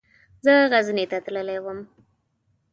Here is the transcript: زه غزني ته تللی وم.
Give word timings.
زه 0.45 0.53
غزني 0.71 1.05
ته 1.11 1.17
تللی 1.25 1.57
وم. 1.63 1.79